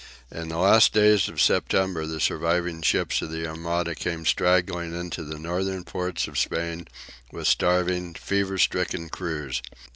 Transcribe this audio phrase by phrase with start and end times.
[0.31, 5.23] In the last days of September the surviving ships of the Armada came straggling into
[5.23, 6.87] the northern ports of Spain
[7.31, 9.61] with starving, fever stricken crews.